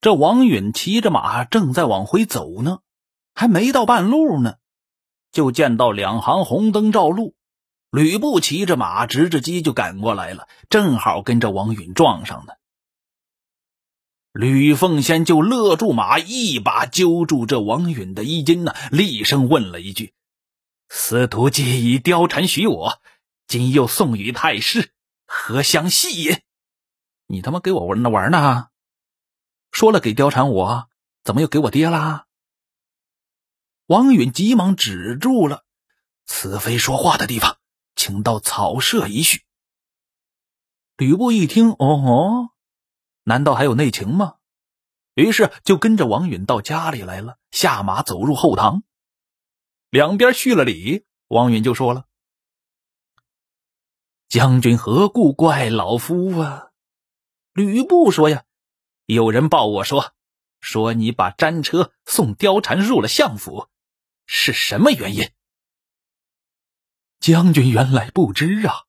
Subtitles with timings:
[0.00, 2.78] 这王允骑着马正在往回走呢，
[3.34, 4.54] 还没到半路呢，
[5.30, 7.34] 就见到两行红灯照路，
[7.90, 12.56] 吕布骑着马直着鸡就赶过来了，正好跟着王允撞上了。
[14.32, 20.14] 吕奉先就勒住马，一把揪住这王允的衣襟呢，厉声问了一句
[20.88, 23.00] ：“司徒既以貂蝉许我，
[23.46, 24.92] 今又送与太师，
[25.26, 26.42] 何相戏也？
[27.26, 28.69] 你他妈给我玩呢玩呢？
[29.72, 30.88] 说了给貂蝉我，
[31.24, 32.26] 怎么又给我爹啦？”
[33.86, 35.64] 王允急忙止住了
[36.26, 37.58] ：“此非说话的地方，
[37.96, 39.44] 请到草舍一叙。”
[40.96, 42.48] 吕布一听，哦吼。
[43.24, 44.36] 难道还有内情吗？
[45.14, 48.82] 于是就跟着王允到家里来了，下马走入后堂，
[49.90, 51.04] 两边叙了礼。
[51.26, 52.06] 王允就说了
[54.28, 56.70] ：“将军何故怪老夫啊？”
[57.52, 58.44] 吕布说：“呀，
[59.14, 60.12] 有人报我说，
[60.60, 63.68] 说你把战车送貂蝉入了相府，
[64.26, 65.30] 是什么原因？”
[67.20, 68.84] 将军原来不知啊。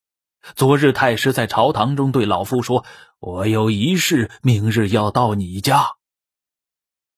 [0.55, 2.85] 昨日太师在朝堂中对老夫说
[3.19, 5.95] ：“我有一事，明日要到你家。”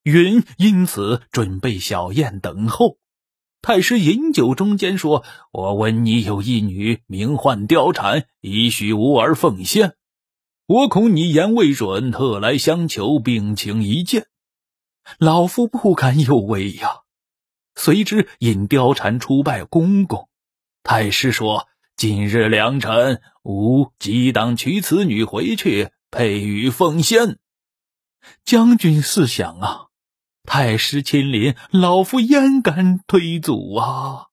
[0.03, 2.97] 云因此准备小宴等候。
[3.61, 9.95] 太师饮酒中间说：“我闻你有一女，名唤貂蝉，已许吾儿奉献。
[10.65, 14.27] 我恐你言未准，特来相求，并请一见。
[15.17, 17.01] 老夫不敢有违呀。”
[17.75, 20.29] 随之引貂蝉出拜公公。
[20.83, 21.67] 太师说。
[21.95, 27.37] 今日良辰，吾即当娶此女回去，配与奉先。
[28.43, 29.87] 将军思想啊，
[30.43, 34.25] 太师亲临，老夫焉敢推阻啊？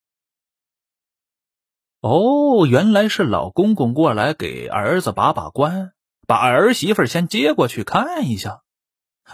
[2.01, 5.93] 哦，原来是老公公过来给儿子把把关，
[6.31, 8.63] 把儿媳妇先接过去看一下。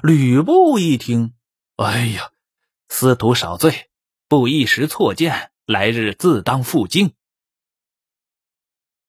[0.03, 1.35] 吕布一听，
[1.77, 2.31] 哎呀，
[2.89, 3.91] 司徒少罪，
[4.29, 7.13] 不一时错见，来日自当负荆。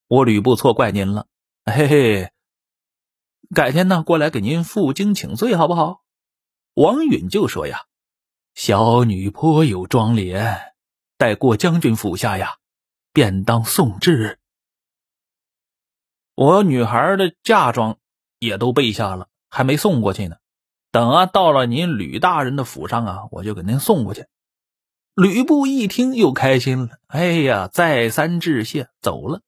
[0.10, 1.30] 我吕布错怪您了，
[1.64, 2.32] 嘿嘿，
[3.56, 6.04] 改天呢过来给您负荆请罪，好不好？
[6.74, 7.86] 王允就说呀
[8.54, 10.74] ：“小女颇有庄脸，
[11.18, 12.58] 待过将军府下呀，
[13.14, 14.40] 便当送至。
[16.38, 17.98] 我女孩的嫁妆
[18.38, 20.36] 也都备下了，还没送过去呢。
[20.92, 24.28] 等啊，到了您吕大人的府上啊，我就给您送过去。”
[25.16, 29.42] 吕布一听又开心了，哎呀，再三致谢，走了。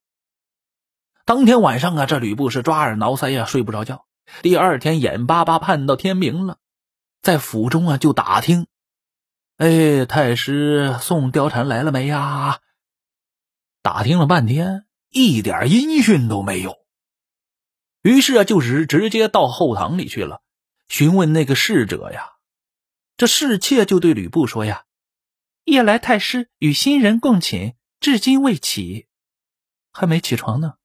[1.25, 4.07] 当天晚上啊，这吕布是抓耳挠腮呀，睡不着觉。
[4.41, 6.57] 第二天眼巴巴盼到天明了，
[7.21, 8.65] 在府中啊就打听
[9.57, 12.61] ：“哎，太师送貂蝉来了没呀？”
[13.83, 16.77] 打听了半天，一点音讯都没有。
[18.01, 20.41] 于是啊，就是直接到后堂里去了，
[20.87, 22.33] 询问那个侍者呀。
[23.17, 24.85] 这侍妾就对吕布说：“呀，
[25.65, 29.07] 夜来太师与新人共寝，至今未起，
[29.91, 30.75] 还没起床呢。”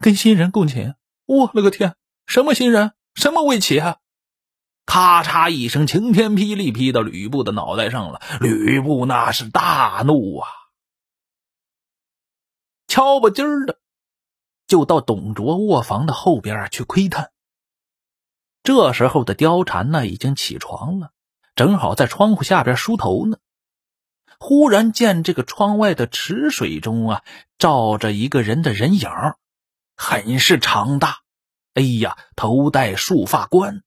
[0.00, 1.94] 跟新人共寝，我勒个天！
[2.26, 2.92] 什么新人？
[3.14, 3.98] 什么未起啊？
[4.84, 8.20] 咔嚓一声，晴天霹雳劈到吕布的脑袋上了。
[8.40, 10.48] 吕布那是大怒啊，
[12.94, 13.80] 敲吧筋儿的
[14.68, 17.32] 就到董卓卧房的后边去窥探。
[18.62, 21.10] 这时候的貂蝉呢，已经起床了，
[21.56, 23.38] 正好在窗户下边梳头呢。
[24.38, 27.24] 忽然见这个窗外的池水中啊，
[27.58, 29.10] 照着一个人的人影
[29.96, 31.22] 很是长大，
[31.72, 33.82] 哎呀，头戴束发冠，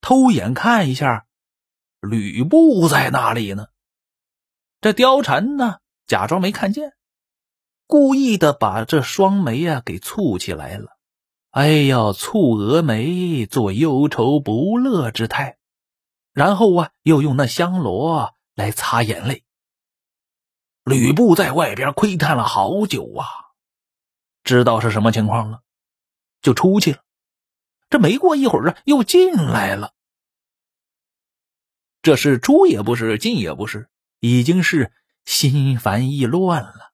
[0.00, 1.26] 偷眼看一下，
[2.00, 3.66] 吕布在那里呢。
[4.80, 6.95] 这貂蝉呢，假装没看见，
[7.86, 10.96] 故意的把这双眉啊给蹙起来了。
[11.50, 15.56] 哎呀，蹙蛾眉，做忧愁不乐之态，
[16.32, 19.44] 然后啊，又用那香罗来擦眼泪。
[20.84, 23.26] 吕布在外边窥探了好久啊。
[24.44, 25.62] 知道是什么情况了，
[26.42, 26.98] 就出去了。
[27.88, 29.94] 这没过一会儿啊，又进来了。
[32.02, 33.88] 这是出也不是，进也不是，
[34.20, 34.92] 已经是
[35.24, 36.92] 心烦意乱了。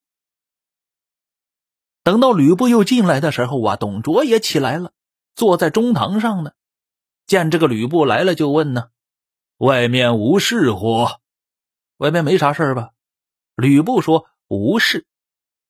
[2.02, 4.92] 等到吕布又进来的时候啊，董卓也起来了，
[5.34, 6.52] 坐在中堂上呢。
[7.26, 8.90] 见这个吕布来了，就问呢
[9.58, 11.06] ：“外面无事乎？
[11.98, 12.90] 外面没啥事吧？”
[13.56, 15.06] 吕布说：“无事。”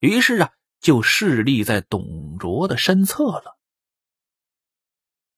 [0.00, 0.52] 于是啊。
[0.82, 3.56] 就侍立在董卓的身侧了。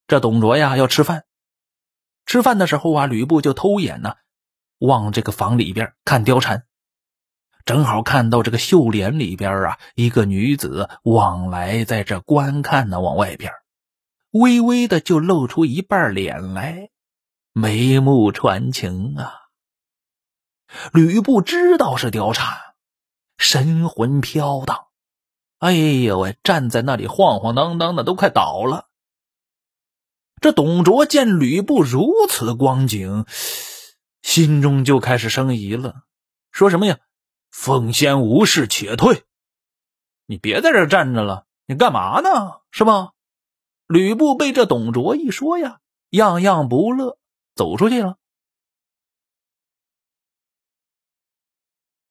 [0.07, 1.27] 这董卓呀要吃饭，
[2.25, 4.17] 吃饭的时候啊，吕布就偷眼呢，
[4.79, 6.67] 往这个房里边看貂蝉，
[7.65, 13.53] 正好看到这个绣帘里边啊，一个女子往来在这观看呢，往外边，
[14.31, 16.91] 微微的就露出一半脸来。
[17.53, 19.33] 眉目传情啊。
[20.93, 22.59] 吕布知道是貂蝉，
[23.39, 24.87] 神魂飘荡，
[25.59, 28.89] 哎呦喂，站在那里晃晃荡荡的，都快倒了。
[30.41, 33.25] 这董卓见吕布如此光景，
[34.21, 36.03] 心中就开始生疑了，
[36.51, 36.99] 说什么呀
[37.57, 39.23] ？“奉先无事，且退。”
[40.27, 42.61] 你别在这站着了，你干嘛呢？
[42.73, 43.13] 是吧？
[43.87, 45.79] 吕布被这董卓一说呀，
[46.11, 47.17] 样样不乐，
[47.55, 48.17] 走出去了。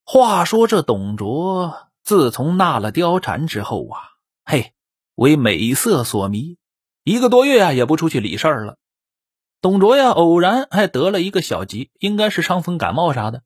[0.05, 3.99] 话说这董卓自从纳了貂蝉之后啊，
[4.45, 4.73] 嘿，
[5.15, 6.57] 为美色所迷，
[7.03, 8.77] 一个多月啊也不出去理事儿了。
[9.59, 13.43] 董卓呀，偶然还得了一个小疾，应该是伤风感冒啥的。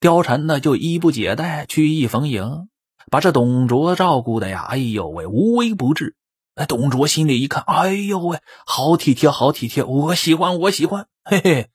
[0.00, 2.68] 貂蝉呢就衣不解带，曲意逢迎，
[3.10, 6.14] 把这董卓照顾的呀，哎呦喂，无微不至。
[6.54, 11.70] 哎，董卓心里一看，哎呦喂，好体贴，好体贴，我喜欢，我喜欢，嘿嘿，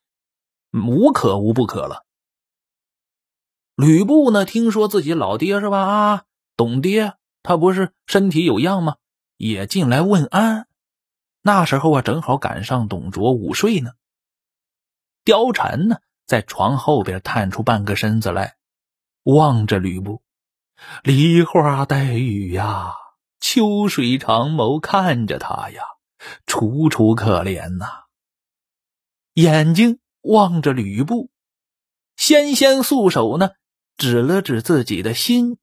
[0.72, 2.06] 无可无不可了。
[3.76, 4.46] 吕布呢？
[4.46, 5.80] 听说自己老爹是吧？
[5.80, 6.24] 啊，
[6.56, 8.96] 董爹，他不是身体有恙吗？
[9.38, 10.68] 也进来问安。
[11.42, 13.92] 那时候啊，正好赶上董卓午睡呢。
[15.26, 18.56] 貂蝉呢，在床后边探出半个身子来，
[19.24, 20.22] 望着吕布，
[21.04, 22.94] 梨花带雨呀，
[23.40, 25.82] 秋水长眸看着他呀，
[26.46, 27.88] 楚楚可怜呐。
[29.34, 31.30] 眼睛望着吕布，
[32.16, 33.52] 纤纤素手呢。
[33.96, 35.60] 指了指自己的心，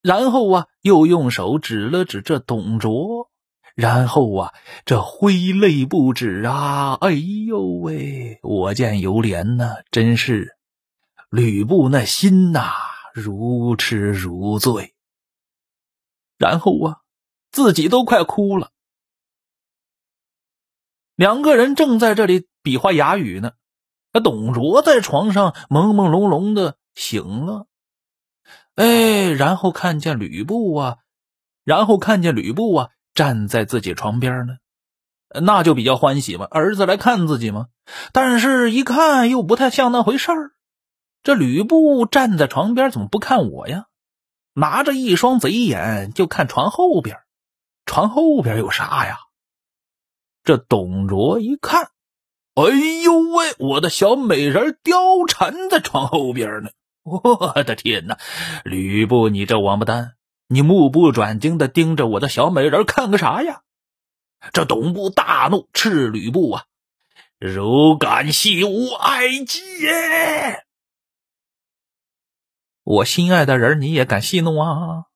[0.00, 3.30] 然后啊，又用手指了指这董卓，
[3.76, 4.54] 然后啊，
[4.86, 6.94] 这挥泪不止啊！
[7.02, 10.56] 哎呦喂，我见犹怜呐，真是
[11.28, 12.72] 吕布那心呐，
[13.12, 14.94] 如痴如醉。
[16.38, 17.02] 然后啊，
[17.52, 18.70] 自己都快哭了。
[21.14, 23.52] 两个人正在这里比划哑语呢，
[24.14, 26.78] 那董卓在床上朦朦胧胧的。
[26.94, 27.66] 醒了，
[28.74, 30.96] 哎，然后看见吕布啊，
[31.62, 34.58] 然后看见吕布啊，站在自己床边呢，
[35.42, 37.66] 那就比较欢喜嘛，儿子来看自己嘛。
[38.12, 40.52] 但是，一看又不太像那回事儿。
[41.24, 43.86] 这吕布站在床边，怎么不看我呀？
[44.52, 47.18] 拿着一双贼眼就看床后边，
[47.84, 49.18] 床后边有啥呀？
[50.44, 51.90] 这董卓一看，
[52.54, 52.64] 哎
[53.02, 56.70] 呦喂，我的小美人貂蝉在床后边呢。
[57.06, 58.18] 我的天哪，
[58.64, 60.15] 吕布，你这王八蛋，
[60.48, 63.62] 你目不转睛的盯着我的小美人看个啥呀？
[64.52, 66.64] 这董部大怒，斥吕布啊，
[67.40, 70.64] 如敢戏吾爱姬耶！
[72.84, 75.06] 我心爱的人，你也敢戏弄啊？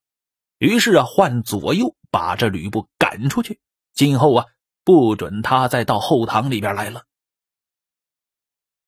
[0.58, 3.60] 于是啊，唤左右把这吕布赶出去，
[3.94, 4.46] 今后啊，
[4.82, 7.04] 不准他再到后堂里边来了。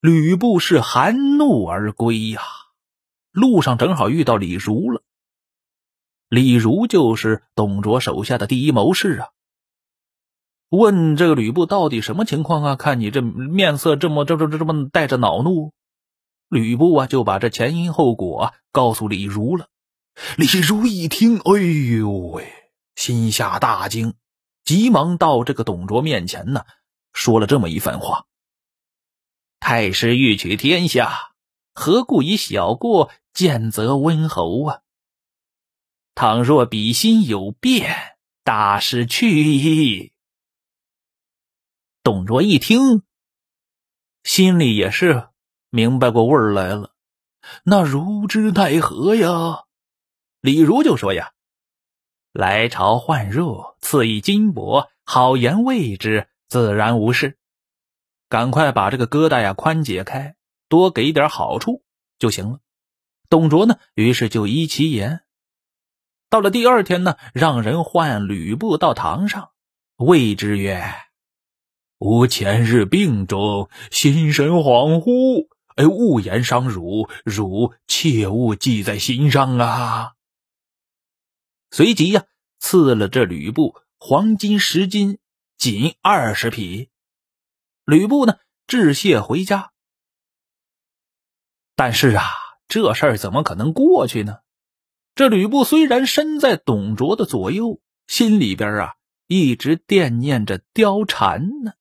[0.00, 2.42] 吕布是含怒而归呀。
[3.30, 5.02] 路上正好遇到李儒了。
[6.32, 9.28] 李儒就是董卓手下的第一谋士啊。
[10.70, 12.74] 问这个吕布到底什么情况啊？
[12.74, 15.74] 看你这面色这么、这、这、这、这么带着恼怒。
[16.48, 19.68] 吕布啊，就把这前因后果告诉李儒了。
[20.38, 21.60] 李儒一听，哎
[21.98, 22.50] 呦喂，
[22.96, 24.14] 心下大惊，
[24.64, 26.62] 急忙到这个董卓面前呢，
[27.12, 28.24] 说了这么一番话：
[29.60, 31.12] 太师欲取天下。
[31.74, 34.78] 何故以小过见则温侯啊？
[36.14, 40.12] 倘若比心有变，大失去意。
[42.02, 43.02] 董卓一听，
[44.22, 45.28] 心里也是
[45.70, 46.92] 明白过味儿来了。
[47.64, 49.64] 那如之奈何呀？
[50.40, 51.32] 李儒就说呀
[52.32, 57.38] ：“来朝换入，赐以金帛，好言慰之，自然无事。
[58.28, 60.36] 赶快把这个疙瘩呀宽解开。”
[60.68, 61.82] 多给点好处
[62.18, 62.60] 就行了。
[63.28, 65.22] 董卓呢，于是就依其言。
[66.32, 69.50] 到了第二天呢，让人唤吕布到堂上，
[69.96, 70.82] 谓之曰
[72.00, 80.12] ：“吾前日病中，心神恍惚，哎，勿言伤汝，汝切勿记在心上啊。”
[81.70, 82.24] 随即呀，
[82.58, 85.18] 赐了这吕布黄金十斤，
[85.58, 86.88] 锦二十匹。
[87.84, 89.72] 吕布呢，致谢回家。
[91.76, 92.24] 但是啊，
[92.68, 94.38] 这事儿怎么可能过去呢？
[95.14, 98.94] 这吕布虽然身在董卓的左右，心里边啊
[99.26, 101.72] 一直惦念着貂蝉呢。